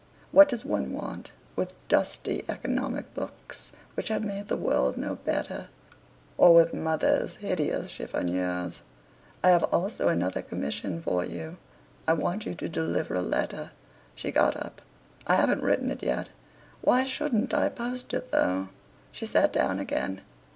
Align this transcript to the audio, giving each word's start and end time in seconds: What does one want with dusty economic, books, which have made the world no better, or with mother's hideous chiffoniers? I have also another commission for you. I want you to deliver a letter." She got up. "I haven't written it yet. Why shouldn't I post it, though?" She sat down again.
What 0.31 0.49
does 0.49 0.65
one 0.65 0.93
want 0.93 1.31
with 1.55 1.75
dusty 1.87 2.43
economic, 2.49 3.13
books, 3.13 3.71
which 3.93 4.07
have 4.07 4.23
made 4.25 4.47
the 4.47 4.57
world 4.57 4.97
no 4.97 5.17
better, 5.17 5.67
or 6.39 6.55
with 6.55 6.73
mother's 6.73 7.35
hideous 7.35 7.91
chiffoniers? 7.91 8.81
I 9.43 9.49
have 9.51 9.61
also 9.65 10.07
another 10.07 10.41
commission 10.41 11.03
for 11.03 11.23
you. 11.23 11.57
I 12.07 12.13
want 12.13 12.47
you 12.47 12.55
to 12.55 12.67
deliver 12.67 13.13
a 13.13 13.21
letter." 13.21 13.69
She 14.15 14.31
got 14.31 14.57
up. 14.57 14.81
"I 15.27 15.35
haven't 15.35 15.61
written 15.61 15.91
it 15.91 16.01
yet. 16.01 16.29
Why 16.81 17.03
shouldn't 17.03 17.53
I 17.53 17.69
post 17.69 18.11
it, 18.15 18.31
though?" 18.31 18.69
She 19.11 19.27
sat 19.27 19.53
down 19.53 19.77
again. 19.77 20.21